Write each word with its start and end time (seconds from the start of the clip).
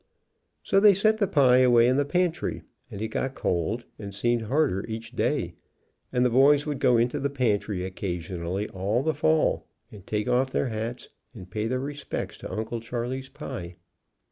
So 0.63 0.79
they 0.79 0.95
set 0.95 1.19
the 1.19 1.27
pie 1.27 1.57
away 1.59 1.87
in 1.87 1.95
the 1.95 2.05
pantry, 2.05 2.63
^nd 2.91 3.01
it 3.01 3.09
got 3.09 3.35
cold 3.35 3.85
and 3.99 4.15
seemed 4.15 4.41
harder 4.41 4.83
each 4.87 5.11
day, 5.11 5.53
and 6.11 6.25
the 6.25 6.31
boys 6.31 6.65
would 6.65 6.79
go 6.79 6.97
into 6.97 7.19
the 7.19 7.29
pantry 7.29 7.85
occasionally, 7.85 8.63
THE 8.63 8.69
CHAPLAIN 8.69 8.97
AND 8.97 9.05
THE 9.05 9.11
BULL 9.21 9.29
145 9.29 9.31
all 9.31 9.61
the 9.91 9.91
fall, 9.91 9.91
and 9.91 10.07
take 10.07 10.27
off 10.27 10.49
their 10.49 10.69
hats 10.69 11.09
and 11.35 11.51
pay 11.51 11.67
their 11.67 11.79
re 11.79 11.93
spects 11.93 12.39
to 12.39 12.51
Uncle 12.51 12.79
Charley's 12.79 13.29
pie. 13.29 13.75